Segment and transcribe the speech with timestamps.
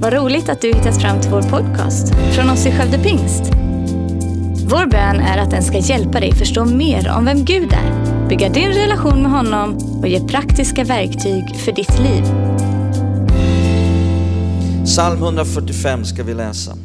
[0.00, 3.42] Vad roligt att du hittat fram till vår podcast från oss i Skövde Pingst.
[4.70, 8.48] Vår bön är att den ska hjälpa dig förstå mer om vem Gud är, bygga
[8.48, 12.22] din relation med honom och ge praktiska verktyg för ditt liv.
[14.84, 16.76] Psalm 145 ska vi läsa.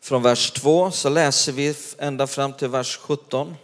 [0.00, 3.54] Från vers 2 så läser vi ända fram till vers 17.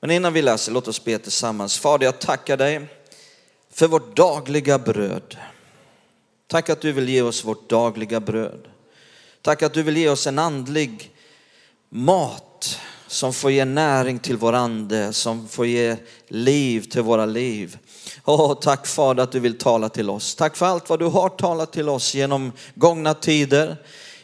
[0.00, 1.78] Men innan vi läser, låt oss be tillsammans.
[1.78, 2.88] Fader, jag tackar dig
[3.74, 5.36] för vårt dagliga bröd.
[6.46, 8.68] Tack att du vill ge oss vårt dagliga bröd.
[9.42, 11.10] Tack att du vill ge oss en andlig
[11.88, 15.96] mat som får ge näring till vår ande, som får ge
[16.28, 17.78] liv till våra liv.
[18.24, 20.34] Åh, tack Fader att du vill tala till oss.
[20.34, 23.76] Tack för allt vad du har talat till oss genom gångna tider,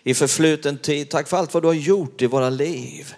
[0.03, 1.11] i förfluten tid.
[1.11, 3.15] Tack för allt vad du har gjort i våra liv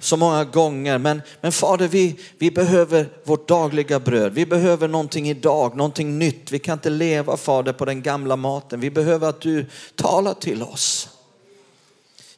[0.00, 0.98] så många gånger.
[0.98, 4.32] Men, men Fader, vi, vi behöver vårt dagliga bröd.
[4.32, 6.52] Vi behöver någonting idag, någonting nytt.
[6.52, 8.80] Vi kan inte leva Fader på den gamla maten.
[8.80, 11.08] Vi behöver att du talar till oss.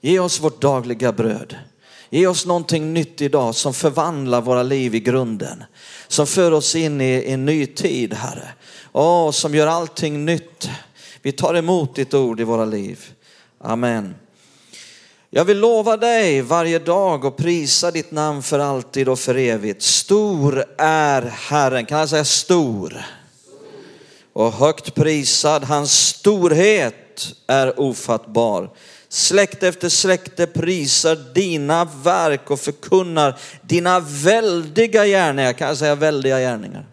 [0.00, 1.56] Ge oss vårt dagliga bröd.
[2.10, 5.64] Ge oss någonting nytt idag som förvandlar våra liv i grunden.
[6.08, 8.48] Som för oss in i en ny tid, Herre.
[8.92, 10.70] Åh, som gör allting nytt.
[11.22, 13.04] Vi tar emot ditt ord i våra liv.
[13.58, 14.14] Amen.
[15.32, 19.82] Jag vill lova dig varje dag och prisa ditt namn för alltid och för evigt.
[19.82, 23.04] Stor är Herren, kan jag säga stor?
[24.32, 28.70] Och högt prisad, hans storhet är ofattbar.
[29.08, 36.38] Släkte efter släkte prisar dina verk och förkunnar dina väldiga gärningar, kan jag säga väldiga
[36.38, 36.86] gärningar?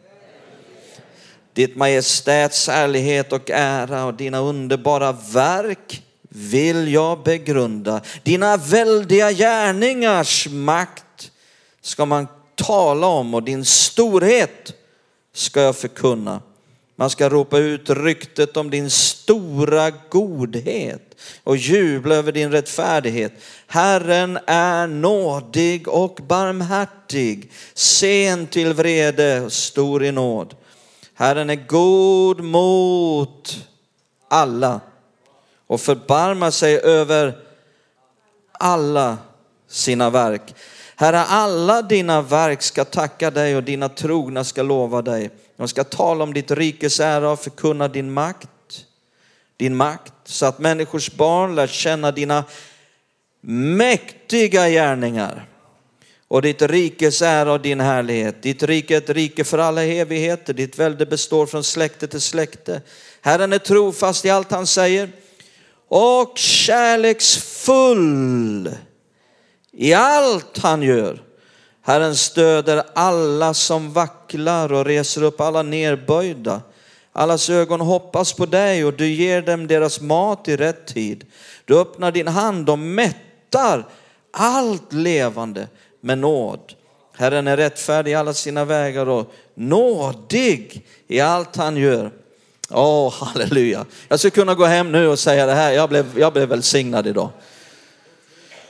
[1.54, 6.04] Ditt majestäts ärlighet och ära och dina underbara verk
[6.38, 8.02] vill jag begrunda.
[8.24, 11.32] Dina väldiga gärningars makt
[11.82, 14.74] ska man tala om och din storhet
[15.34, 16.42] ska jag förkunna.
[16.96, 23.34] Man ska ropa ut ryktet om din stora godhet och jubla över din rättfärdighet.
[23.68, 30.56] Herren är nådig och barmhärtig, sen till vrede och stor i nåd.
[31.14, 33.68] Herren är god mot
[34.30, 34.80] alla
[35.68, 37.38] och förbarmar sig över
[38.52, 39.18] alla
[39.68, 40.56] sina verk.
[40.96, 45.30] Herre, alla dina verk ska tacka dig och dina trogna ska lova dig.
[45.58, 48.50] De ska tala om ditt rikes ära och förkunna din makt,
[49.58, 52.44] din makt, så att människors barn lär känna dina
[53.42, 55.46] mäktiga gärningar
[56.28, 58.44] och ditt rikes ära och din härlighet.
[58.44, 62.82] Ditt rike är ett rike för alla evigheter, ditt välde består från släkte till släkte.
[63.22, 65.10] Herren är trofast i allt han säger
[65.88, 68.70] och kärleksfull
[69.72, 71.22] i allt han gör.
[71.82, 76.62] Herren stöder alla som vacklar och reser upp alla nerböjda.
[77.12, 81.26] Allas ögon hoppas på dig och du ger dem deras mat i rätt tid.
[81.66, 83.88] Du öppnar din hand och mättar
[84.32, 85.68] allt levande
[86.02, 86.74] med nåd.
[87.14, 92.12] Herren är rättfärdig i alla sina vägar och nådig i allt han gör.
[92.70, 93.86] Åh, oh, halleluja.
[94.08, 97.08] Jag skulle kunna gå hem nu och säga det här, jag blev, jag blev välsignad
[97.08, 97.30] idag.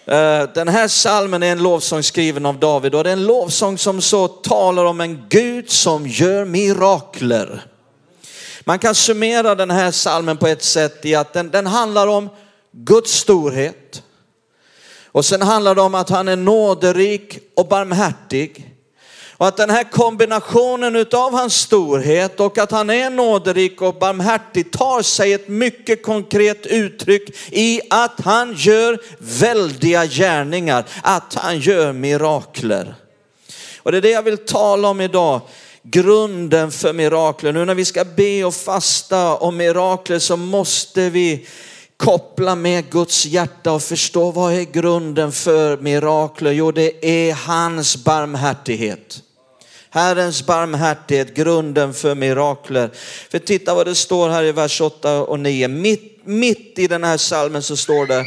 [0.06, 3.78] Eh, den här salmen är en lovsång skriven av David och det är en lovsång
[3.78, 7.66] som så talar om en Gud som gör mirakler.
[8.66, 12.30] Man kan summera den här salmen på ett sätt i att den, den handlar om
[12.72, 14.04] Guds storhet.
[15.06, 18.77] Och sen handlar det om att han är nåderik och barmhärtig.
[19.38, 24.72] Och att den här kombinationen utav hans storhet och att han är nåderik och barmhärtig
[24.72, 31.94] tar sig ett mycket konkret uttryck i att han gör väldiga gärningar, att han gör
[31.94, 32.96] mirakler.
[33.78, 35.42] Och det är det jag vill tala om idag
[35.84, 37.54] grunden för mirakler.
[37.54, 41.48] Nu när vi ska be och fasta om mirakler så måste vi
[41.98, 46.52] koppla med Guds hjärta och förstå vad är grunden för mirakler?
[46.52, 49.24] Jo, det är hans barmhärtighet.
[49.90, 52.90] Herrens barmhärtighet, grunden för mirakler.
[53.30, 55.68] För titta vad det står här i vers 8 och 9.
[55.68, 58.26] Mitt, mitt i den här salmen så står det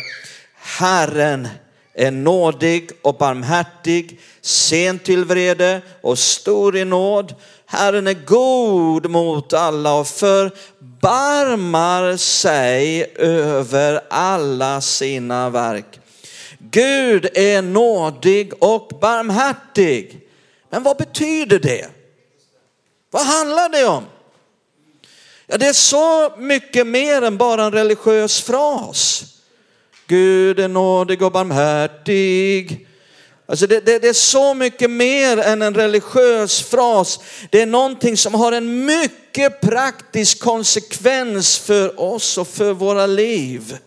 [0.55, 1.49] Herren
[1.95, 7.35] är nådig och barmhärtig, sen till vrede och stor i nåd.
[7.67, 16.01] Herren är god mot alla och förbarmar sig över alla sina verk.
[16.59, 20.20] Gud är nådig och barmhärtig.
[20.71, 21.89] Men vad betyder det?
[23.11, 24.05] Vad handlar det om?
[25.47, 29.25] Ja, det är så mycket mer än bara en religiös fras.
[30.07, 32.87] Gud är nådig och barmhärtig.
[33.47, 37.21] Alltså det, det, det, är så mycket mer än en religiös fras.
[37.51, 43.79] Det är någonting som har en mycket praktisk konsekvens för oss och för våra liv.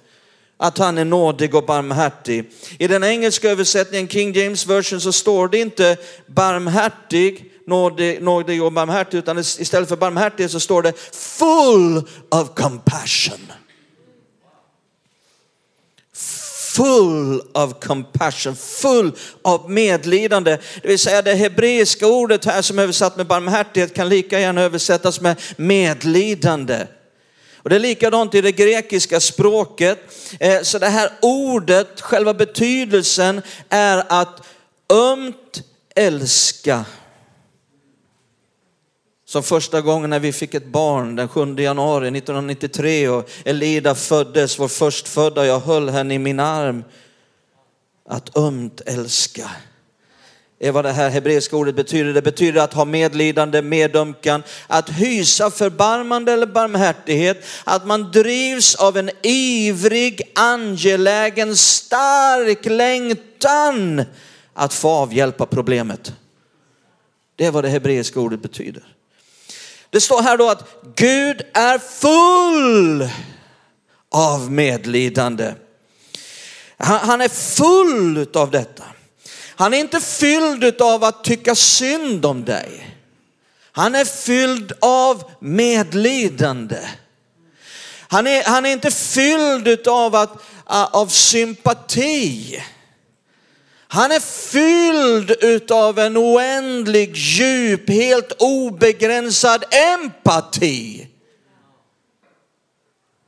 [0.58, 2.52] Att han är nådig och barmhärtig.
[2.80, 5.98] I den engelska översättningen, King James version, så står det inte
[6.28, 11.98] barmhärtig, nådig, nådig och barmhärtig, utan istället för barmhärtig så står det full
[12.30, 13.52] of compassion.
[16.76, 19.12] full of compassion, full
[19.42, 20.58] av medlidande.
[20.82, 24.62] Det vill säga det hebreiska ordet här som är översatt med barmhärtighet kan lika gärna
[24.62, 26.88] översättas med medlidande.
[27.64, 30.00] Och det är likadant i det grekiska språket.
[30.40, 34.48] Eh, så det här ordet, själva betydelsen är att
[34.94, 35.64] ömt
[35.96, 36.86] älska.
[39.26, 44.60] Som första gången när vi fick ett barn den 7 januari 1993 och Elida föddes,
[44.60, 46.84] vår förstfödda, jag höll henne i min arm.
[48.10, 49.52] Att ömt älska
[50.64, 52.14] är vad det här hebreiska ordet betyder.
[52.14, 58.98] Det betyder att ha medlidande, medömkan, att hysa förbarmande eller barmhärtighet, att man drivs av
[58.98, 64.06] en ivrig, angelägen, stark längtan
[64.54, 66.14] att få avhjälpa problemet.
[67.36, 68.84] Det är vad det hebreiska ordet betyder.
[69.90, 73.10] Det står här då att Gud är full
[74.12, 75.54] av medlidande.
[76.78, 78.84] Han är full av detta.
[79.64, 82.96] Han är inte fylld av att tycka synd om dig.
[83.72, 86.80] Han är fylld av medlidande.
[88.08, 90.32] Han är, han är inte fylld av, att,
[90.92, 92.64] av sympati.
[93.88, 101.08] Han är fylld av en oändlig, djup, helt obegränsad empati.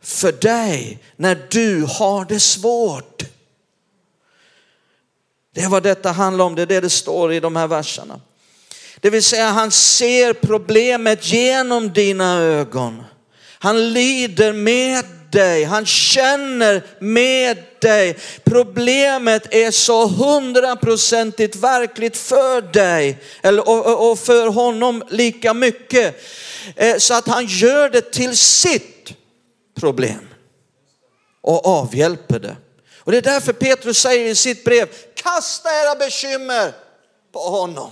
[0.02, 3.24] För dig när du har det svårt.
[5.56, 8.20] Det är vad detta handlar om, det är det det står i de här verserna.
[9.00, 13.04] Det vill säga han ser problemet genom dina ögon.
[13.60, 18.18] Han lider med dig, han känner med dig.
[18.44, 23.18] Problemet är så hundraprocentigt verkligt för dig
[23.98, 26.22] och för honom lika mycket.
[26.76, 29.14] Eh, så att han gör det till sitt
[29.80, 30.28] problem
[31.42, 32.56] och avhjälper det.
[33.06, 36.74] Och det är därför Petrus säger i sitt brev, kasta era bekymmer
[37.32, 37.92] på honom.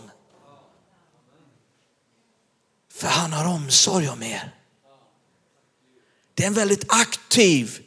[2.94, 4.56] För han har omsorg om er.
[6.34, 7.80] Det är en väldigt aktiv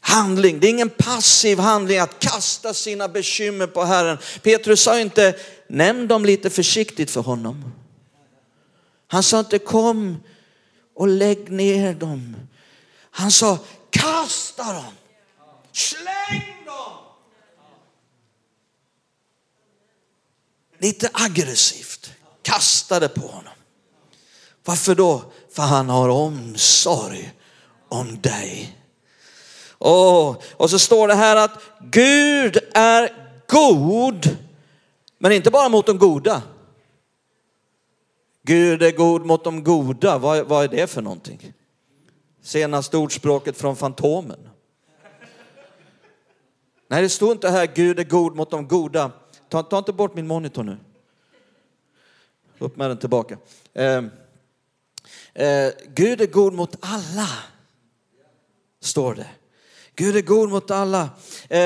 [0.00, 0.60] handling.
[0.60, 4.18] Det är ingen passiv handling att kasta sina bekymmer på Herren.
[4.42, 5.38] Petrus sa inte,
[5.68, 7.72] nämn dem lite försiktigt för honom.
[9.06, 10.22] Han sa inte, kom
[10.94, 12.36] och lägg ner dem.
[13.10, 13.58] Han sa,
[13.90, 14.94] kasta dem.
[15.80, 16.92] Släng dem!
[20.78, 22.12] Lite aggressivt.
[22.42, 23.52] kastade på honom.
[24.64, 25.22] Varför då?
[25.52, 27.32] För han har omsorg
[27.88, 28.76] om dig.
[29.78, 34.36] Oh, och så står det här att Gud är god,
[35.18, 36.42] men inte bara mot de goda.
[38.42, 41.52] Gud är god mot de goda, vad, vad är det för någonting?
[42.42, 44.48] Senaste ordspråket från Fantomen.
[46.90, 49.12] Nej, det står inte här Gud är god mot de goda.
[49.48, 50.76] Ta, ta inte bort min monitor nu.
[52.58, 53.38] Upp med den tillbaka.
[53.74, 54.04] Eh,
[55.34, 57.28] eh, Gud är god mot alla,
[58.80, 59.26] står det.
[59.94, 61.08] Gud är god mot alla.
[61.48, 61.60] Eh,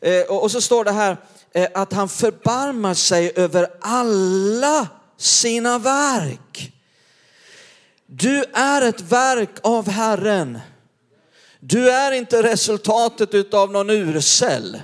[0.00, 1.16] eh och, och så står det här
[1.52, 6.72] eh, att han förbarmar sig över alla sina verk.
[8.06, 10.58] Du är ett verk av Herren.
[11.60, 14.78] Du är inte resultatet utav någon urcell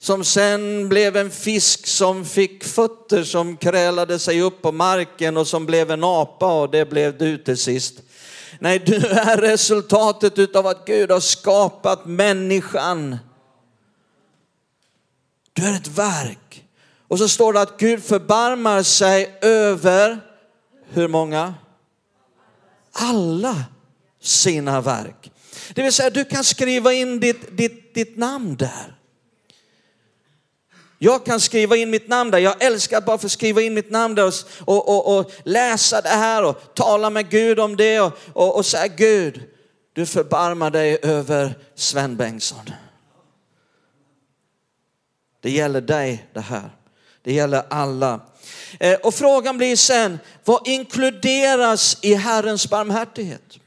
[0.00, 5.48] som sen blev en fisk som fick fötter som krälade sig upp på marken och
[5.48, 7.94] som blev en apa och det blev du till sist.
[8.58, 13.16] Nej, du är resultatet utav att Gud har skapat människan.
[15.52, 16.64] Du är ett verk.
[17.08, 20.20] Och så står det att Gud förbarmar sig över,
[20.90, 21.54] hur många?
[22.92, 23.64] Alla
[24.22, 25.32] sina verk.
[25.74, 28.98] Det vill säga du kan skriva in ditt, ditt, ditt namn där.
[30.98, 32.38] Jag kan skriva in mitt namn där.
[32.38, 34.34] Jag älskar att bara få skriva in mitt namn där och,
[34.64, 38.66] och, och, och läsa det här och tala med Gud om det och, och, och
[38.66, 39.42] säga Gud,
[39.92, 42.70] du förbarmar dig över Sven Bengtsson.
[45.40, 46.70] Det gäller dig det här.
[47.22, 48.20] Det gäller alla.
[48.80, 53.58] Eh, och frågan blir sen, vad inkluderas i Herrens barmhärtighet?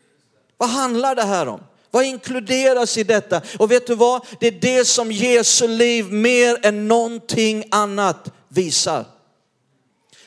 [0.58, 1.63] Vad handlar det här om?
[1.91, 3.41] Vad inkluderas i detta?
[3.60, 4.25] Och vet du vad?
[4.39, 9.05] Det är det som Jesu liv mer än någonting annat visar.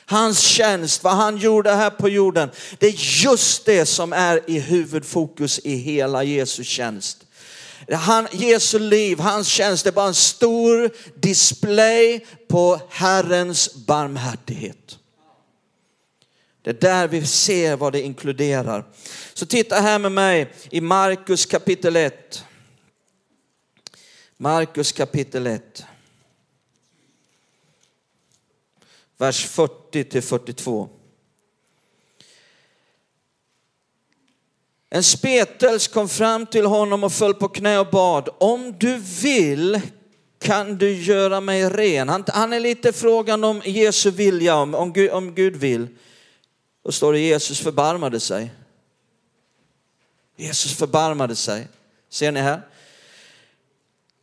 [0.05, 4.59] Hans tjänst, vad han gjorde här på jorden, det är just det som är i
[4.59, 7.17] huvudfokus i hela Jesu tjänst.
[7.91, 14.97] Han, Jesu liv, hans tjänst är bara en stor display på Herrens barmhärtighet.
[16.65, 18.85] Det är där vi ser vad det inkluderar.
[19.33, 22.45] Så titta här med mig i Markus kapitel 1.
[24.37, 25.85] Markus kapitel 1.
[29.17, 30.89] Vers 40 till 42.
[34.89, 39.81] En spetels kom fram till honom och föll på knä och bad, om du vill
[40.39, 42.09] kan du göra mig ren.
[42.09, 45.87] Han, han är lite frågan om Jesu vilja, om, om, Gud, om Gud vill.
[46.85, 48.51] Då står det Jesus förbarmade sig.
[50.35, 51.67] Jesus förbarmade sig.
[52.09, 52.61] Ser ni här?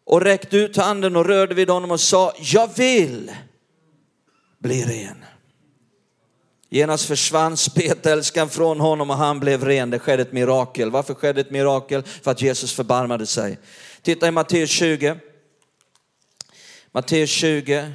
[0.04, 3.33] Och räckte ut handen och rörde vid honom och sa, jag vill
[4.59, 5.25] bli ren.
[6.69, 9.90] Genast försvann spetälskan från honom och han blev ren.
[9.90, 10.90] Det skedde ett mirakel.
[10.90, 12.02] Varför skedde ett mirakel?
[12.02, 13.59] För att Jesus förbarmade sig.
[14.02, 15.16] Titta i Matteus 20.
[16.92, 17.92] Matteus 20,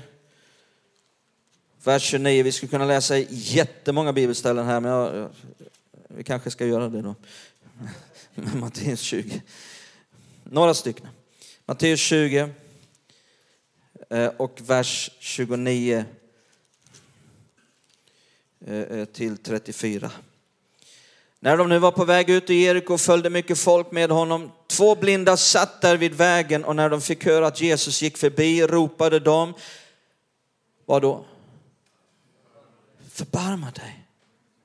[1.87, 2.43] vers 29.
[2.43, 5.29] Vi skulle kunna läsa jättemånga bibelställen här, men jag,
[6.07, 7.15] vi kanske ska göra det då.
[8.57, 9.41] Matteus 20.
[10.43, 11.07] Några stycken.
[11.65, 12.49] Matteus 20
[14.09, 16.05] eh, och vers 29
[18.65, 20.11] eh, eh, till 34.
[21.39, 24.51] När de nu var på väg ut ur Jeriko följde mycket folk med honom.
[24.67, 28.67] Två blinda satt där vid vägen och när de fick höra att Jesus gick förbi
[28.67, 29.53] ropade de,
[30.85, 31.25] vad då?
[33.17, 34.05] Förbarma dig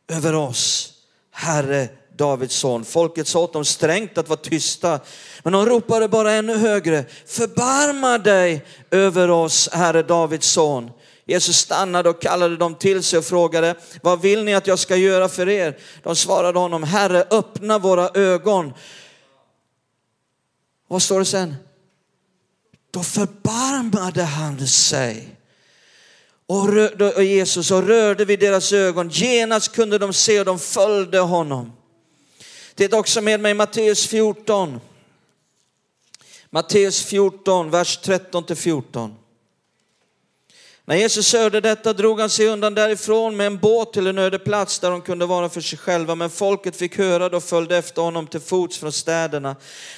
[0.09, 0.93] över oss,
[1.31, 2.85] Herre Davids son.
[2.85, 5.01] Folket sa åt dem strängt att vara tysta,
[5.43, 7.05] men de ropade bara ännu högre.
[7.27, 10.91] Förbarma dig över oss, Herre Davids son.
[11.25, 14.97] Jesus stannade och kallade dem till sig och frågade, vad vill ni att jag ska
[14.97, 15.79] göra för er?
[16.03, 18.73] De svarade honom, Herre öppna våra ögon.
[20.89, 21.55] Vad står det sen?
[22.91, 25.42] Då förbarmade han sig
[26.53, 29.09] och, Jesus och rörde vid deras ögon.
[29.09, 31.73] Genast kunde de se och de följde honom.
[32.75, 34.81] Titta också med mig Matteus 14.
[36.51, 39.15] Matteus 14, vers 13 till 14.
[40.85, 44.39] När Jesus hörde detta drog han sig undan därifrån med en båt till en öde
[44.39, 46.15] plats där de kunde vara för sig själva.
[46.15, 49.57] Men folket fick höra det och följde efter honom till fots från städerna.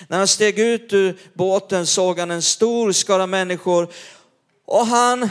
[0.09, 3.89] När han steg ut ur båten såg han en stor skara människor
[4.67, 5.29] och han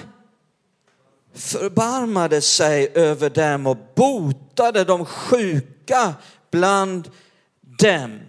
[1.35, 6.13] förbarmade sig över dem och botade de sjuka
[6.51, 7.11] bland
[7.79, 8.19] dem.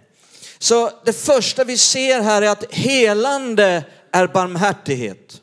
[0.59, 5.41] Så det första vi ser här är att helande är barmhärtighet.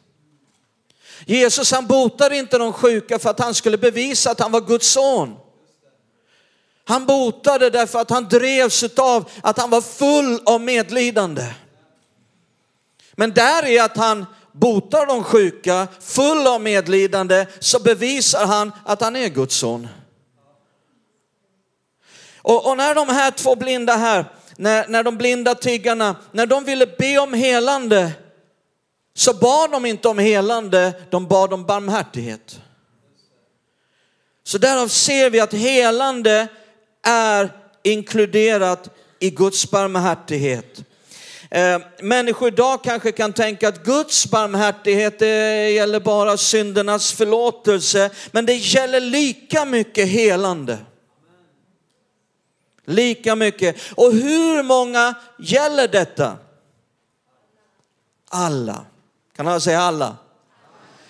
[1.27, 4.91] Jesus han botade inte de sjuka för att han skulle bevisa att han var Guds
[4.91, 5.37] son.
[6.85, 11.47] Han botade därför att han drevs av att han var full av medlidande.
[13.13, 19.01] Men där är att han botar de sjuka, full av medlidande, så bevisar han att
[19.01, 19.89] han är Guds son.
[22.37, 24.25] Och, och, när de här två blinda här,
[24.57, 28.13] när, när de blinda tiggarna, när de ville be om helande,
[29.15, 32.61] så bad de inte om helande, de bad om barmhärtighet.
[34.45, 36.49] Så därav ser vi att helande
[37.07, 37.51] är
[37.83, 40.85] inkluderat i Guds barmhärtighet.
[41.55, 48.47] Eh, människor idag kanske kan tänka att Guds barmhärtighet det gäller bara syndernas förlåtelse, men
[48.47, 50.79] det gäller lika mycket helande.
[52.85, 53.77] Lika mycket.
[53.95, 56.39] Och hur många gäller detta?
[58.29, 58.85] Alla.
[59.37, 60.17] Kan han säga alla?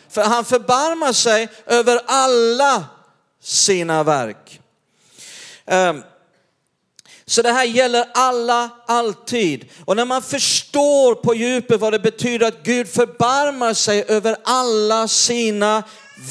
[0.09, 2.85] För han förbarmar sig över alla
[3.41, 4.61] sina verk.
[5.67, 6.03] Um,
[7.27, 9.65] så det här gäller alla, alltid.
[9.85, 15.09] Och när man förstår på djupet vad det betyder att Gud förbarmar sig över alla
[15.09, 15.83] sina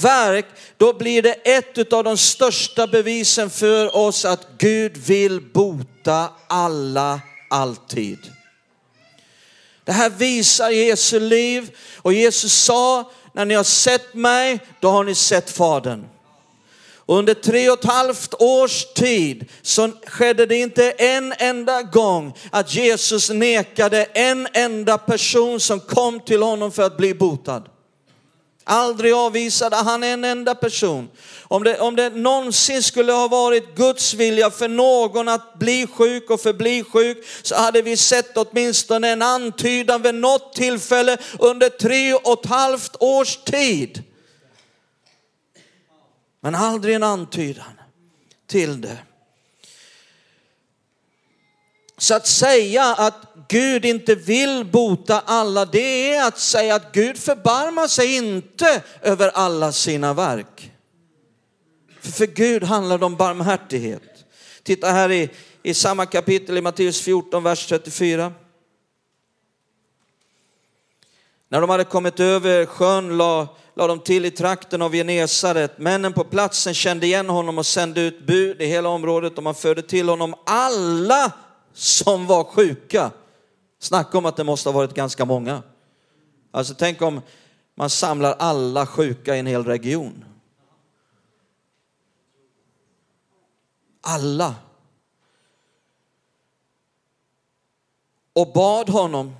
[0.01, 0.45] verk,
[0.77, 7.21] då blir det ett av de största bevisen för oss att Gud vill bota alla,
[7.49, 8.19] alltid.
[9.83, 15.03] Det här visar Jesu liv och Jesus sa, när ni har sett mig, då har
[15.03, 16.05] ni sett Fadern.
[17.11, 22.75] Under tre och ett halvt års tid så skedde det inte en enda gång att
[22.75, 27.63] Jesus nekade en enda person som kom till honom för att bli botad.
[28.63, 31.09] Aldrig avvisade han en enda person.
[31.43, 36.29] Om det, om det någonsin skulle ha varit Guds vilja för någon att bli sjuk
[36.29, 42.13] och förbli sjuk så hade vi sett åtminstone en antydan vid något tillfälle under tre
[42.13, 44.03] och ett halvt års tid.
[46.41, 47.79] Men aldrig en antydan
[48.47, 48.97] till det.
[51.97, 53.15] Så att säga att
[53.47, 59.29] Gud inte vill bota alla, det är att säga att Gud förbarmar sig inte över
[59.29, 60.71] alla sina verk.
[62.01, 64.25] För, för Gud handlar det om barmhärtighet.
[64.63, 65.29] Titta här i,
[65.63, 68.33] i samma kapitel i Matteus 14, vers 34.
[71.51, 75.77] När de hade kommit över sjön la, la de till i trakten av Genesaret.
[75.77, 79.55] Männen på platsen kände igen honom och sände ut bud i hela området och man
[79.55, 81.31] förde till honom alla
[81.73, 83.11] som var sjuka.
[83.79, 85.63] Snacka om att det måste ha varit ganska många.
[86.51, 87.21] Alltså tänk om
[87.75, 90.25] man samlar alla sjuka i en hel region.
[94.01, 94.55] Alla.
[98.33, 99.35] Och bad honom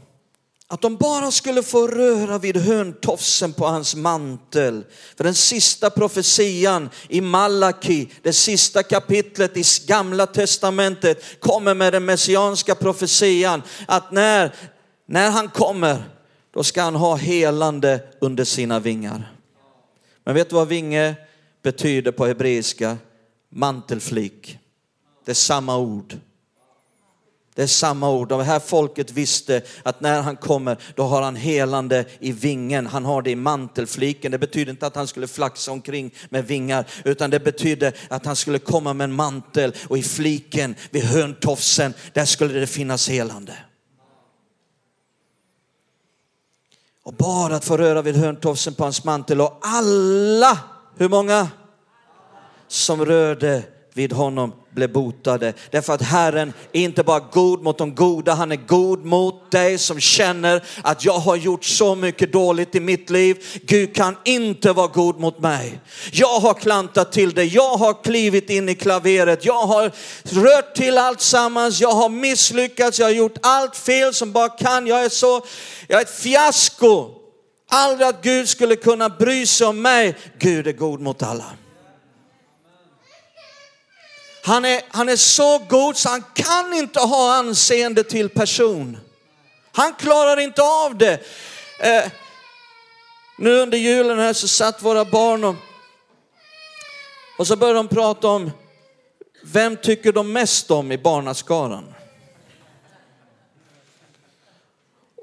[0.72, 4.84] att de bara skulle få röra vid hörntofsen på hans mantel.
[5.18, 12.06] För den sista profetian i Malaki, det sista kapitlet i gamla testamentet kommer med den
[12.06, 14.56] messianska profetian att när,
[15.06, 16.04] när han kommer,
[16.54, 19.36] då ska han ha helande under sina vingar.
[20.24, 21.16] Men vet du vad vinge
[21.64, 22.98] betyder på hebreiska?
[23.50, 24.58] Mantelflik.
[25.26, 26.18] Det är samma ord.
[27.56, 28.30] Det är samma ord.
[28.30, 32.88] Det här folket visste att när han kommer, då har han helande i vingen.
[32.88, 34.32] Han har det i mantelfliken.
[34.32, 38.36] Det betyder inte att han skulle flaxa omkring med vingar, utan det betyder att han
[38.36, 43.54] skulle komma med en mantel och i fliken vid hörntofsen, där skulle det finnas helande.
[47.04, 50.60] Och bara att få röra vid hörntofsen på hans mantel och alla,
[50.98, 51.48] hur många?
[52.68, 55.54] Som rörde vid honom blev botade.
[55.72, 59.78] Därför att Herren är inte bara god mot de goda, han är god mot dig
[59.78, 63.46] som känner att jag har gjort så mycket dåligt i mitt liv.
[63.62, 65.80] Gud kan inte vara god mot mig.
[66.12, 69.92] Jag har klantat till det, jag har klivit in i klaveret, jag har
[70.24, 74.88] rört till allt sammans, jag har misslyckats, jag har gjort allt fel som bara kan.
[74.88, 75.46] Jag är så,
[75.88, 77.10] jag är ett fiasko.
[77.74, 80.16] Aldrig att Gud skulle kunna bry sig om mig.
[80.40, 81.46] Gud är god mot alla.
[84.44, 88.98] Han är, han är så god så han kan inte ha anseende till person.
[89.72, 91.14] Han klarar inte av det.
[91.80, 92.12] Eh,
[93.38, 95.56] nu under julen här så satt våra barn och,
[97.38, 98.52] och så började de prata om
[99.44, 101.94] vem tycker de mest om i barnaskaran?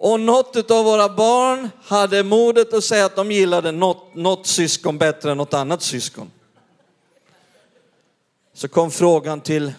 [0.01, 4.99] Och något av våra barn hade modet att säga att de gillade något, något syskon
[4.99, 6.31] bättre än något annat syskon
[8.59, 9.73] så kom frågan till,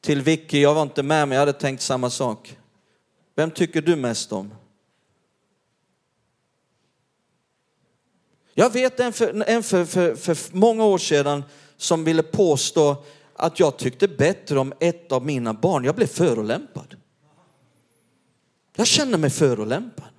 [0.00, 2.58] till Vicky, jag var inte med men jag hade tänkt samma sak.
[3.34, 4.54] Vem tycker du mest om?
[8.54, 11.44] Jag vet en för, en för, för, för många år sedan
[11.76, 12.96] som ville påstå
[13.34, 15.84] att jag tyckte bättre om ett av mina barn.
[15.84, 16.96] Jag blev förolämpad.
[18.76, 20.13] Jag känner mig förolämpad.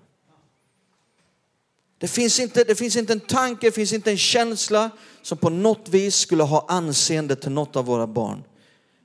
[2.05, 4.89] Det finns, inte, det finns inte en tanke, det finns inte en känsla
[5.21, 8.43] som på något vis skulle ha anseende till något av våra barn.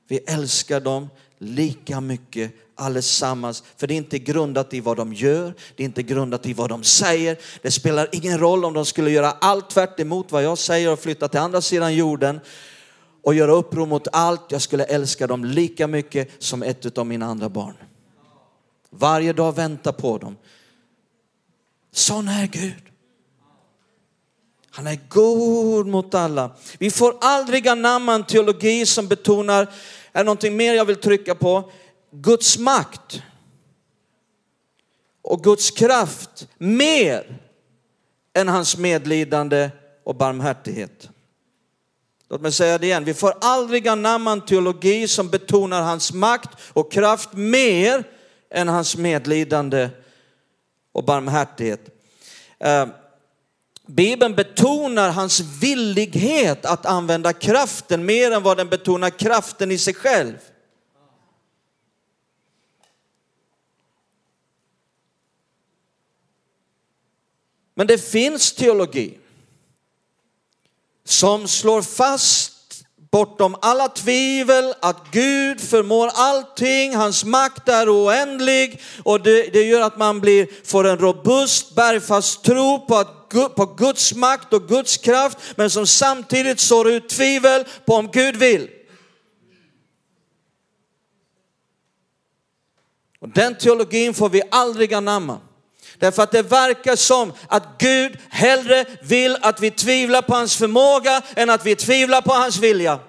[0.09, 1.09] Vi älskar dem
[1.39, 3.63] lika mycket allesammans.
[3.77, 6.69] För det är inte grundat i vad de gör, det är inte grundat i vad
[6.69, 7.39] de säger.
[7.63, 11.01] Det spelar ingen roll om de skulle göra allt tvärt emot vad jag säger och
[11.01, 12.41] flytta till andra sidan jorden
[13.23, 14.53] och göra uppror mot allt.
[14.53, 17.75] Jag skulle älska dem lika mycket som ett av mina andra barn.
[18.91, 20.37] Varje dag vänta på dem.
[21.93, 22.90] Sån är Gud.
[24.81, 26.51] Han är god mot alla.
[26.79, 29.69] Vi får aldrig anamma en teologi som betonar,
[30.13, 31.73] är någonting mer jag vill trycka på,
[32.11, 33.23] Guds makt
[35.23, 37.39] och Guds kraft mer
[38.35, 39.71] än hans medlidande
[40.05, 41.09] och barmhärtighet.
[42.31, 46.51] Låt mig säga det igen, vi får aldrig anamma en teologi som betonar hans makt
[46.73, 48.05] och kraft mer
[48.51, 49.89] än hans medlidande
[50.93, 51.81] och barmhärtighet.
[52.59, 52.87] Eh,
[53.91, 59.95] Bibeln betonar hans villighet att använda kraften mer än vad den betonar kraften i sig
[59.95, 60.39] själv.
[67.75, 69.19] Men det finns teologi
[71.05, 72.60] som slår fast
[73.11, 79.81] bortom alla tvivel att Gud förmår allting, hans makt är oändlig och det, det gör
[79.81, 84.97] att man blir, får en robust, bergfast tro på, att, på Guds makt och Guds
[84.97, 88.69] kraft, men som samtidigt sår ut tvivel på om Gud vill.
[93.21, 95.41] Och den teologin får vi aldrig anamma.
[96.01, 101.23] Därför att det verkar som att Gud hellre vill att vi tvivlar på hans förmåga
[101.37, 103.01] än att vi tvivlar på hans vilja.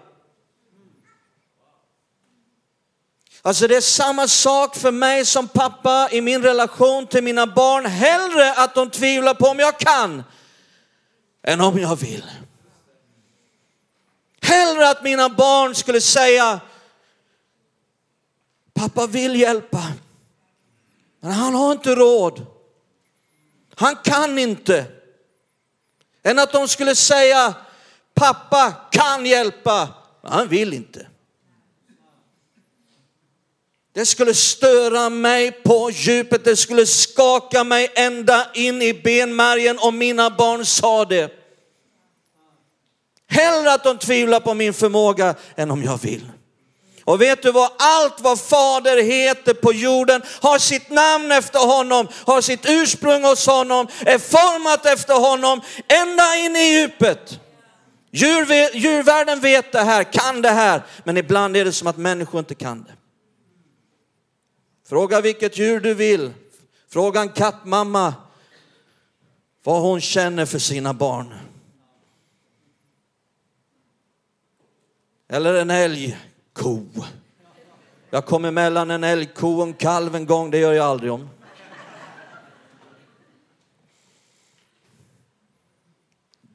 [3.41, 7.85] Alltså det är samma sak för mig som pappa i min relation till mina barn.
[7.85, 10.23] Hellre att de tvivlar på om jag kan
[11.43, 12.25] än om jag vill.
[14.41, 16.59] Hellre att mina barn skulle säga
[18.73, 19.83] pappa vill hjälpa
[21.19, 22.45] men han har inte råd.
[23.81, 24.85] Han kan inte.
[26.23, 27.53] Än att de skulle säga,
[28.13, 29.87] pappa kan hjälpa,
[30.21, 31.07] men han vill inte.
[33.93, 39.97] Det skulle störa mig på djupet, det skulle skaka mig ända in i benmärgen om
[39.97, 41.31] mina barn sa det.
[43.27, 46.31] Hellre att de tvivlar på min förmåga än om jag vill.
[47.03, 47.71] Och vet du vad?
[47.77, 53.47] Allt vad fader heter på jorden har sitt namn efter honom, har sitt ursprung hos
[53.47, 57.39] honom, är format efter honom ända in i djupet.
[58.11, 62.39] Djur, djurvärlden vet det här, kan det här, men ibland är det som att människor
[62.39, 62.93] inte kan det.
[64.89, 66.33] Fråga vilket djur du vill.
[66.89, 68.13] Fråga en kattmamma
[69.63, 71.33] vad hon känner för sina barn.
[75.29, 76.17] Eller en älg
[76.53, 76.85] ko.
[78.09, 81.29] Jag kom emellan en älgko och en kalv en gång, det gör jag aldrig om.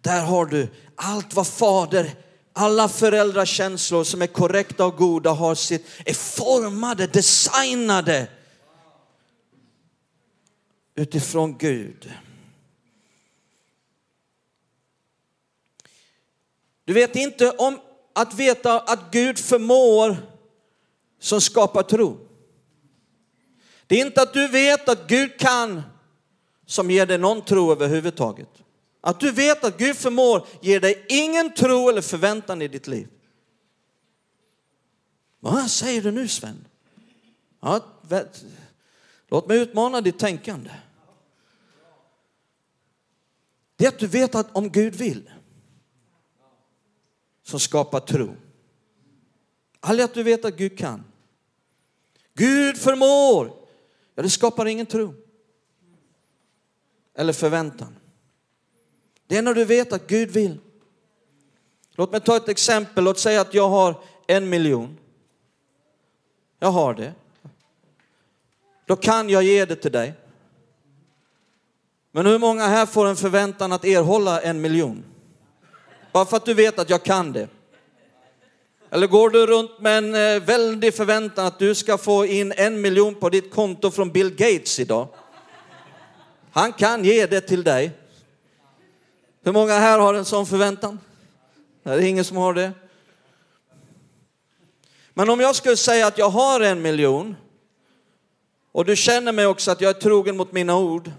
[0.01, 2.15] Där har du allt vad fader,
[2.53, 8.29] alla föräldrakänslor som är korrekta och goda har sitt, är formade, designade
[10.95, 12.13] utifrån Gud.
[16.85, 17.79] Du vet inte om
[18.17, 20.17] att veta att Gud förmår
[21.21, 22.29] som skapar tro.
[23.87, 25.83] Det är inte att du vet att Gud kan
[26.67, 28.49] som ger dig någon tro överhuvudtaget.
[29.01, 33.09] Att du vet att Gud förmår ger dig ingen tro eller förväntan i ditt liv.
[35.41, 36.65] Vad säger du nu Sven?
[37.61, 37.81] Ja,
[39.29, 40.71] låt mig utmana ditt tänkande.
[43.77, 45.31] Det är att du vet att om Gud vill
[47.47, 48.37] som skapar tro.
[49.81, 51.05] Aldrig att du vet att Gud kan.
[52.35, 53.53] Gud förmår.
[54.15, 55.15] Ja, det skapar ingen tro.
[57.15, 57.97] Eller förväntan.
[59.27, 60.59] Det är när du vet att Gud vill.
[61.91, 63.05] Låt mig ta ett exempel.
[63.05, 64.99] Låt säga att jag har en miljon.
[66.59, 67.15] Jag har det.
[68.87, 70.15] Då kan jag ge det till dig.
[72.13, 75.05] Men hur många här får en förväntan att erhålla en miljon?
[76.17, 77.49] Bara för att du vet att jag kan det.
[78.91, 82.81] Eller går du runt med en eh, väldig förväntan att du ska få in en
[82.81, 85.09] miljon på ditt konto från Bill Gates idag?
[86.53, 87.91] Han kan ge det till dig.
[89.43, 91.01] Hur många här har en sån förväntan?
[91.83, 92.73] Det är ingen som har det.
[95.15, 97.37] Men om jag skulle säga att jag har en miljon
[98.73, 101.11] och du känner mig också att jag är trogen mot mina ord.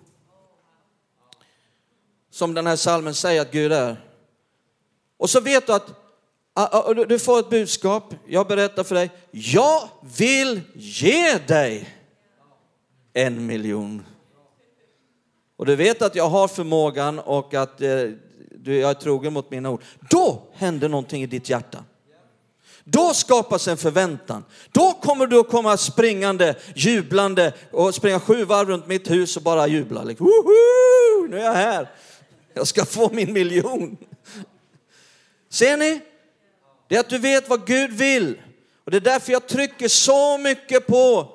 [2.32, 4.07] Som den här salmen säger att Gud är.
[5.18, 5.90] Och så vet du att
[6.54, 11.90] ah, ah, du får ett budskap, jag berättar för dig, jag vill ge dig
[13.14, 14.06] en miljon.
[15.58, 17.90] Och du vet att jag har förmågan och att eh,
[18.64, 19.84] jag är trogen mot mina ord.
[20.10, 21.84] Då händer någonting i ditt hjärta.
[22.84, 24.44] Då skapas en förväntan.
[24.72, 29.44] Då kommer du att komma springande, jublande och springa sju varv runt mitt hus och
[29.44, 30.04] bara jubla.
[30.04, 30.28] Liksom,
[31.30, 31.90] nu är jag här.
[32.54, 33.98] Jag ska få min miljon.
[35.58, 36.02] Ser ni?
[36.88, 38.42] Det är att du vet vad Gud vill.
[38.84, 41.34] Och det är därför jag trycker så mycket på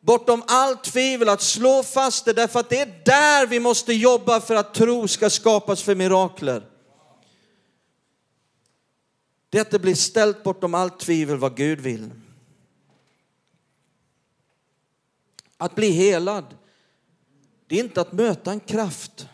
[0.00, 4.40] bortom allt tvivel att slå fast det därför att det är där vi måste jobba
[4.40, 6.62] för att tro ska skapas för mirakler.
[9.50, 12.10] Det är att det blir ställt bortom allt tvivel vad Gud vill.
[15.56, 16.44] Att bli helad,
[17.66, 19.28] det är inte att möta en kraft.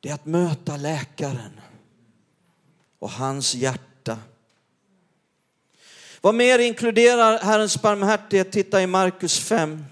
[0.00, 1.60] Det är att möta läkaren
[3.02, 4.18] och hans hjärta.
[6.20, 8.52] Vad mer inkluderar Herrens barmhärtighet?
[8.52, 9.84] Titta i Markus 5.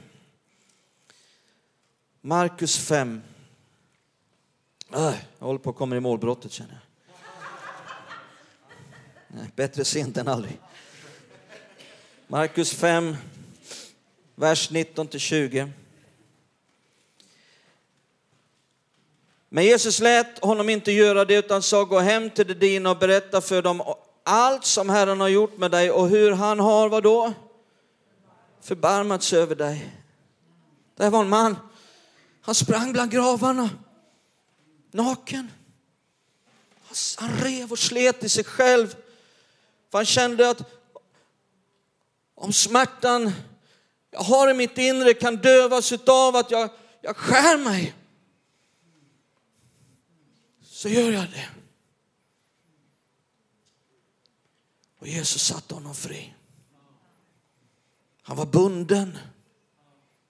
[2.21, 3.23] Markus 5.
[4.95, 6.81] Äh, jag håller på att komma i målbrottet känner jag.
[9.29, 10.59] Nej, bättre sent än aldrig.
[12.27, 13.17] Markus 5,
[14.35, 15.73] vers 19 till 20.
[19.53, 22.99] Men Jesus lät honom inte göra det utan sa gå hem till de dina och
[22.99, 23.83] berätta för dem
[24.25, 27.33] allt som Herren har gjort med dig och hur han har, vad då?
[28.61, 29.97] Förbarmats över dig.
[30.97, 31.57] Det här var en man,
[32.43, 33.71] han sprang bland gravarna,
[34.91, 35.51] naken.
[37.17, 38.95] Han rev och slet i sig själv.
[39.91, 40.63] För han kände att
[42.35, 43.33] om smärtan
[44.11, 47.95] jag har i mitt inre kan dövas av att jag, jag skär mig
[50.81, 51.49] så gör jag det.
[54.99, 56.35] Och Jesus satte honom fri.
[58.23, 59.19] Han var bunden.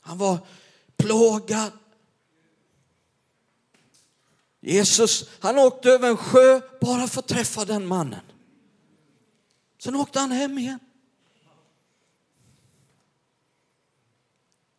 [0.00, 0.38] Han var
[0.96, 1.72] plågad.
[4.60, 8.24] Jesus, han åkte över en sjö bara för att träffa den mannen.
[9.78, 10.78] Sen åkte han hem igen.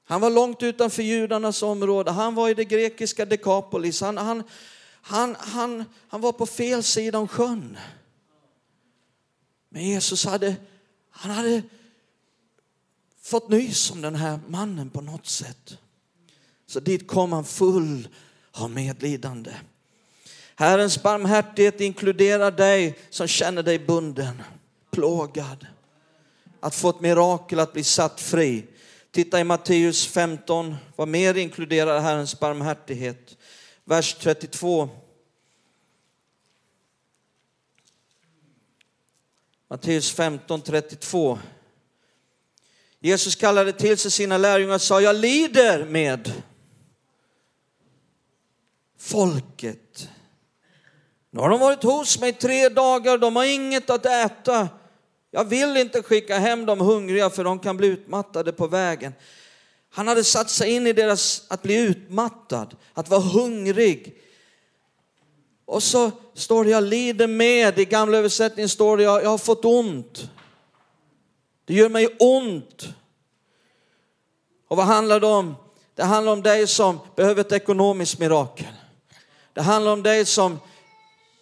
[0.04, 2.12] Han var långt utanför judarnas område.
[2.12, 4.02] Han var i det grekiska Dekapolis.
[4.02, 4.44] Han, han,
[5.02, 7.78] han, han, han var på fel sida om sjön.
[9.70, 10.56] Men Jesus hade,
[11.10, 11.64] han hade
[13.22, 15.78] fått nys om den här mannen på något sätt.
[16.68, 18.08] Så dit kom han full
[18.52, 19.52] av medlidande.
[20.56, 24.44] Herrens barmhärtighet inkluderar dig som känner dig bunden,
[24.92, 25.68] plågad.
[26.60, 28.66] Att få ett mirakel att bli satt fri.
[29.12, 33.38] Titta i Matteus 15, vad mer inkluderar Herrens barmhärtighet?
[33.92, 34.90] Vers 32.
[39.68, 41.40] Matteus 15, 32.
[43.00, 46.34] Jesus kallade till sig sina lärjungar och sa, jag lider med
[48.98, 50.10] folket.
[51.30, 54.70] Nu har de varit hos mig tre dagar, de har inget att äta.
[55.32, 59.14] Jag vill inte skicka hem dem hungriga för de kan bli utmattade på vägen.
[59.94, 64.16] Han hade satt sig in i deras, att bli utmattad, att vara hungrig.
[65.66, 67.80] Och så står det, jag lider med.
[67.80, 70.30] I gamla översättningen står det, jag, jag har fått ont.
[71.66, 72.88] Det gör mig ont.
[74.68, 75.56] Och vad handlar det om?
[75.96, 78.74] Det handlar om dig som behöver ett ekonomiskt mirakel.
[79.54, 80.60] Det handlar om dig som,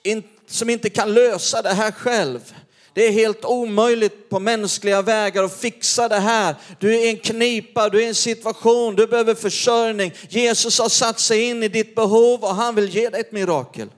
[0.03, 2.53] in, som inte kan lösa det här själv.
[2.99, 6.55] Det är helt omöjligt på mänskliga vägar att fixa det här.
[6.79, 10.13] Du är i en knipa, du är i en situation, du behöver försörjning.
[10.29, 13.89] Jesus har satt sig in i ditt behov och han vill ge dig ett mirakel.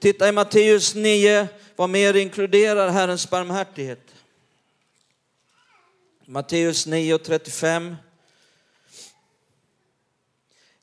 [0.00, 4.06] Titta i Matteus 9, vad mer inkluderar Herrens barmhärtighet?
[6.26, 7.96] Matteus 9 och 35.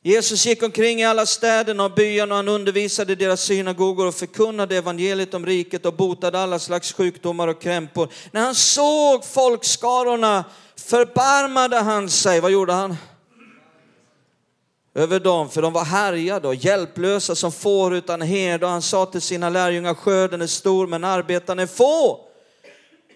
[0.03, 4.77] Jesus gick omkring i alla städerna och byarna och han undervisade deras synagogor och förkunnade
[4.77, 8.09] evangeliet om riket och botade alla slags sjukdomar och krämpor.
[8.31, 12.39] När han såg folkskarorna förbarmade han sig.
[12.39, 12.95] Vad gjorde han?
[14.95, 18.65] Över dem, för de var härjade och hjälplösa som får utan herde.
[18.65, 22.28] Och han sa till sina lärjungar, skörden är stor men arbetarna är få.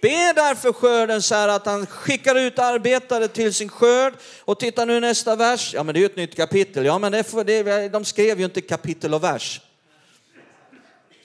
[0.04, 4.14] Be därför skörden så här att han skickar ut arbetare till sin skörd.
[4.40, 5.74] Och titta nu nästa vers.
[5.74, 6.86] Ja men det är ju ett nytt kapitel.
[6.86, 9.62] Ja men det, det, de skrev ju inte kapitel och vers.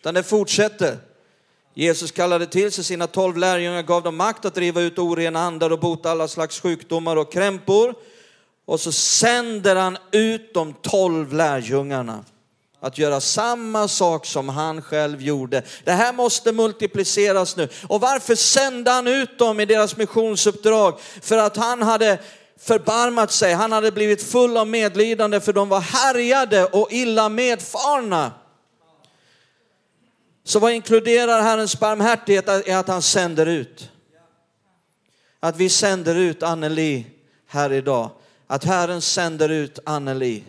[0.00, 0.96] Utan det fortsätter.
[1.74, 5.70] Jesus kallade till sig sina tolv lärjungar, gav dem makt att driva ut orena andar
[5.70, 7.94] och bota alla slags sjukdomar och krämpor.
[8.64, 12.24] Och så sänder han ut de tolv lärjungarna
[12.80, 15.62] att göra samma sak som han själv gjorde.
[15.84, 17.68] Det här måste multipliceras nu.
[17.88, 21.00] Och varför sände han ut dem i deras missionsuppdrag?
[21.22, 22.18] För att han hade
[22.58, 28.32] förbarmat sig, han hade blivit full av medlidande för de var härjade och illa medfarna.
[30.44, 33.90] Så vad inkluderar Herrens barmhärtighet är att han sänder ut.
[35.40, 37.06] Att vi sänder ut Anneli
[37.46, 38.10] här idag.
[38.46, 40.44] Att Herren sänder ut Anneli.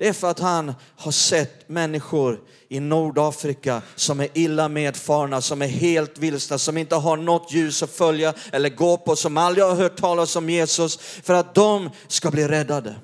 [0.00, 5.62] Det är för att han har sett människor i Nordafrika som är illa medfarna, som
[5.62, 9.64] är helt vilsna, som inte har något ljus att följa eller gå på, som aldrig
[9.64, 12.94] har hört talas om Jesus, för att de ska bli räddade.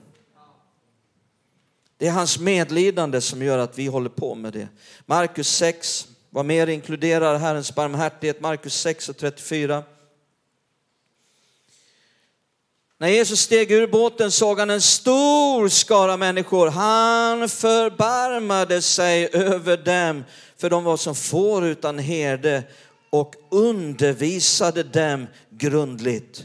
[1.98, 4.68] Det är hans medlidande som gör att vi håller på med det.
[5.06, 8.40] Markus 6, vad mer inkluderar Herrens barmhärtighet?
[8.40, 9.82] Markus 6 och 34.
[12.98, 16.70] När Jesus steg ur båten såg han en stor skara människor.
[16.70, 20.24] Han förbarmade sig över dem,
[20.59, 22.62] för de var som får utan herde
[23.11, 26.44] och undervisade dem grundligt.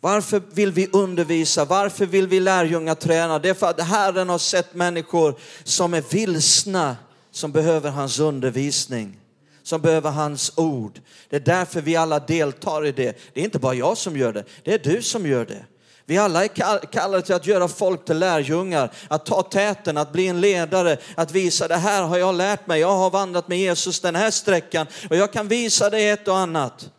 [0.00, 1.64] Varför vill vi undervisa?
[1.64, 3.38] Varför vill vi lärjungaträna?
[3.38, 6.96] Det är för att Herren har sett människor som är vilsna,
[7.30, 9.20] som behöver hans undervisning
[9.62, 11.00] som behöver hans ord.
[11.28, 13.18] Det är därför vi alla deltar i det.
[13.32, 15.64] Det är inte bara jag som gör det, det är du som gör det.
[16.06, 20.26] Vi alla är kallade till att göra folk till lärjungar, att ta täten, att bli
[20.26, 22.80] en ledare, att visa det här har jag lärt mig.
[22.80, 26.38] Jag har vandrat med Jesus den här sträckan och jag kan visa dig ett och
[26.38, 26.90] annat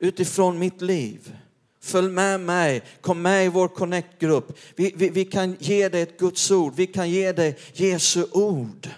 [0.00, 1.36] utifrån mitt liv.
[1.82, 4.58] Följ med mig, kom med i vår connect-grupp.
[4.76, 8.88] Vi, vi, vi, kan ge dig ett Guds ord, vi kan ge dig Jesu ord.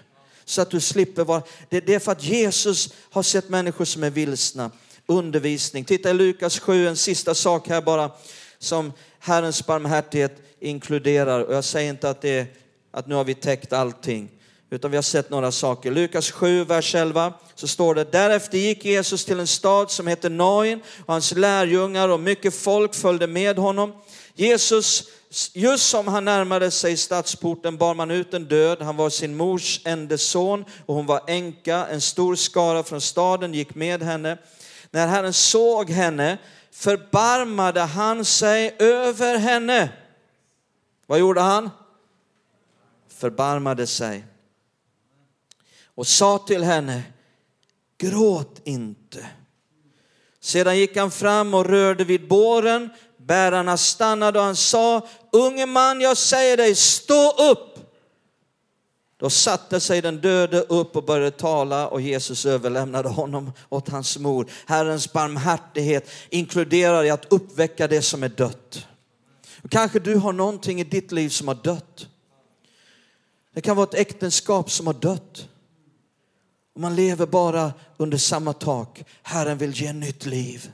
[0.45, 4.03] Så att du slipper vara, det, det är för att Jesus har sett människor som
[4.03, 4.71] är vilsna.
[5.07, 5.85] Undervisning.
[5.85, 8.11] Titta i Lukas 7, en sista sak här bara
[8.59, 11.39] som Herrens barmhärtighet inkluderar.
[11.39, 12.45] Och jag säger inte att, det är,
[12.91, 14.29] att nu har vi täckt allting.
[14.69, 15.91] Utan vi har sett några saker.
[15.91, 20.29] Lukas 7, vers 11, så står det, därefter gick Jesus till en stad som heter
[20.29, 23.93] Nain och hans lärjungar och mycket folk följde med honom.
[24.35, 25.03] Jesus,
[25.53, 28.81] just som han närmade sig stadsporten bar man ut en död.
[28.81, 31.87] Han var sin mors enda son och hon var änka.
[31.87, 34.37] En stor skara från staden gick med henne.
[34.93, 36.37] När Herren såg henne
[36.71, 39.89] förbarmade han sig över henne.
[41.05, 41.69] Vad gjorde han?
[43.07, 44.25] Förbarmade sig
[45.95, 47.03] och sa till henne,
[47.97, 49.25] gråt inte.
[50.39, 52.89] Sedan gick han fram och rörde vid båren.
[53.17, 57.72] Bärarna stannade och han sa, unge man, jag säger dig, stå upp.
[59.23, 64.17] Då satte sig den döde upp och började tala och Jesus överlämnade honom åt hans
[64.17, 64.47] mor.
[64.65, 68.87] Herrens barmhärtighet inkluderar i att uppväcka det som är dött.
[69.61, 72.07] Och kanske du har någonting i ditt liv som har dött.
[73.53, 75.47] Det kan vara ett äktenskap som har dött.
[76.75, 79.03] Och man lever bara under samma tak.
[79.21, 80.71] Herren vill ge nytt liv.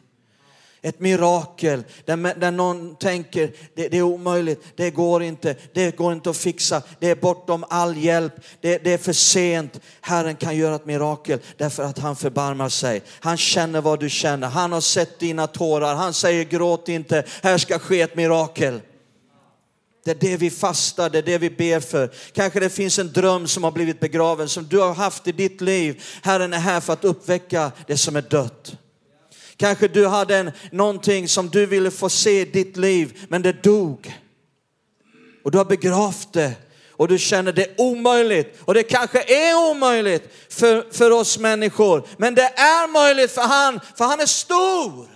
[0.82, 6.14] Ett mirakel där, där någon tänker det, det, är omöjligt, det går inte, det går
[6.14, 9.80] inte att fixa, det är bortom all hjälp, det, det är för sent.
[10.02, 13.02] Herren kan göra ett mirakel därför att han förbarmar sig.
[13.20, 17.58] Han känner vad du känner, han har sett dina tårar, han säger gråt inte, här
[17.58, 18.82] ska ske ett mirakel.
[20.06, 22.12] Det är det vi fastar, det är det vi ber för.
[22.34, 25.62] Kanske det finns en dröm som har blivit begraven, som du har haft i ditt
[25.62, 26.04] liv.
[26.22, 28.76] Herren är här för att uppväcka det som är dött.
[29.60, 33.64] Kanske du hade en, någonting som du ville få se i ditt liv, men det
[33.64, 34.20] dog.
[35.44, 36.56] Och du har begravt det
[36.92, 38.62] och du känner det är omöjligt.
[38.66, 43.80] Och det kanske är omöjligt för, för oss människor, men det är möjligt för han,
[43.96, 45.08] för han är stor.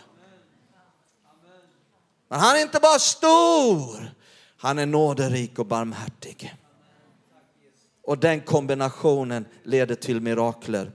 [2.29, 4.11] Men han är inte bara stor,
[4.57, 6.55] han är nåderik och barmhärtig.
[8.03, 10.91] Och den kombinationen leder till mirakler.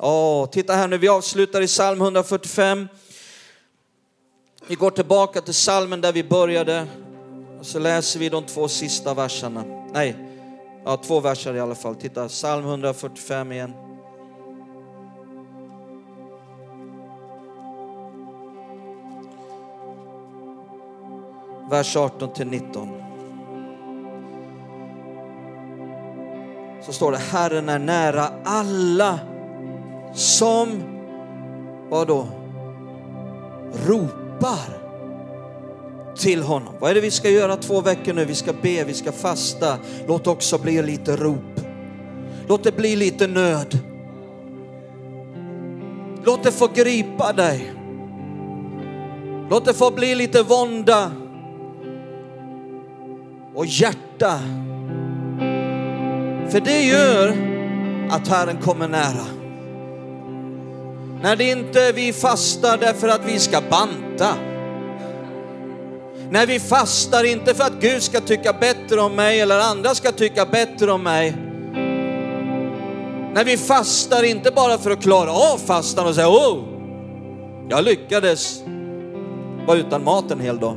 [0.00, 2.88] Åh, titta här nu, vi avslutar i psalm 145.
[4.66, 6.86] Vi går tillbaka till psalmen där vi började
[7.60, 9.64] och så läser vi de två sista verserna.
[9.92, 10.16] Nej,
[10.84, 11.94] ja, två verser i alla fall.
[11.94, 13.72] Titta, psalm 145 igen.
[21.70, 23.02] Vers 18 till 19.
[26.86, 29.18] Så står det, Herren är nära alla
[30.14, 30.82] som,
[31.90, 32.26] vad då?
[33.86, 34.78] Ropar
[36.16, 36.74] till honom.
[36.80, 38.24] Vad är det vi ska göra två veckor nu?
[38.24, 39.78] Vi ska be, vi ska fasta.
[40.06, 41.60] Låt också bli lite rop.
[42.48, 43.78] Låt det bli lite nöd.
[46.24, 47.72] Låt det få gripa dig.
[49.50, 51.12] Låt det få bli lite vånda
[53.54, 54.38] och hjärta.
[56.48, 57.28] För det gör
[58.10, 59.37] att Herren kommer nära.
[61.22, 64.34] När det inte vi fastar därför att vi ska banta.
[66.30, 70.12] När vi fastar inte för att Gud ska tycka bättre om mig eller andra ska
[70.12, 71.34] tycka bättre om mig.
[73.34, 76.64] När vi fastar inte bara för att klara av fastan och säga oh,
[77.68, 78.62] jag lyckades
[79.66, 80.76] vara utan mat en hel dag.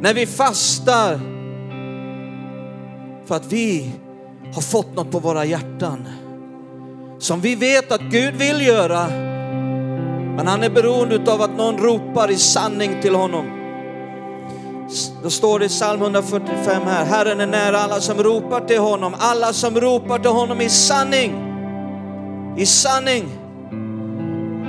[0.00, 1.20] När vi fastar
[3.24, 3.90] för att vi
[4.54, 6.08] har fått något på våra hjärtan
[7.22, 9.06] som vi vet att Gud vill göra.
[10.36, 13.46] Men han är beroende av att någon ropar i sanning till honom.
[15.22, 19.14] Då står det i psalm 145 här, Herren är nära alla som ropar till honom,
[19.18, 21.32] alla som ropar till honom i sanning.
[22.58, 23.24] I sanning.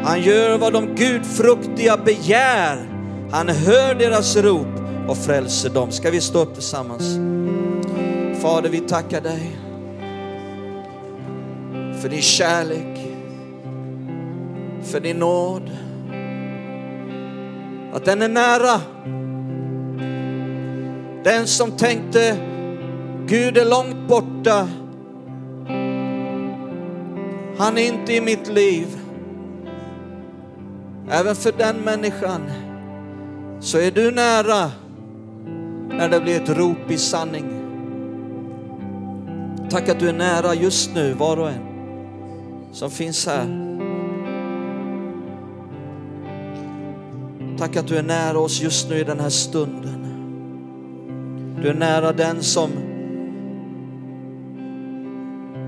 [0.05, 2.89] Han gör vad de gudfruktiga begär.
[3.31, 4.67] Han hör deras rop
[5.07, 5.91] och frälser dem.
[5.91, 7.03] Ska vi stå upp tillsammans?
[8.41, 9.62] Fader, vi tackar dig
[12.03, 13.15] för din kärlek,
[14.81, 15.71] för din nåd.
[17.93, 18.81] Att den är nära.
[21.23, 22.37] Den som tänkte
[23.25, 24.67] Gud är långt borta.
[27.57, 28.87] Han är inte i mitt liv.
[31.09, 32.41] Även för den människan
[33.59, 34.71] så är du nära
[35.89, 37.45] när det blir ett rop i sanning.
[39.69, 41.72] Tack att du är nära just nu, var och en
[42.73, 43.45] som finns här.
[47.57, 50.05] Tack att du är nära oss just nu i den här stunden.
[51.61, 52.69] Du är nära den som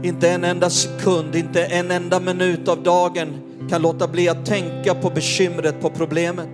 [0.04, 3.28] inte en enda sekund, inte en enda minut av dagen
[3.70, 6.50] kan låta bli att tänka på bekymret, på problemet.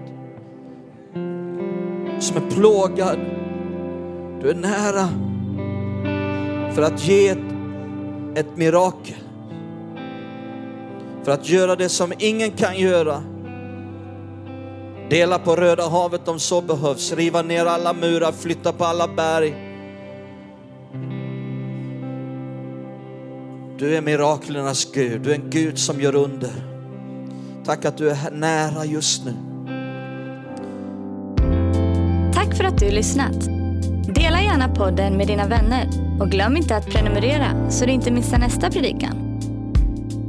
[2.20, 3.20] Som är plågad.
[4.42, 5.08] Du är nära
[6.74, 7.38] för att ge ett,
[8.36, 9.21] ett mirakel.
[11.24, 13.24] För att göra det som ingen kan göra.
[15.10, 19.56] Dela på Röda havet om så behövs, riva ner alla murar, flytta på alla berg.
[23.78, 26.52] Du är miraklernas Gud, du är en Gud som gör under.
[27.66, 29.34] Tack att du är nära just nu.
[32.34, 33.40] Tack för att du lyssnat.
[34.16, 35.88] Dela gärna podden med dina vänner
[36.22, 39.31] och glöm inte att prenumerera så du inte missar nästa predikan.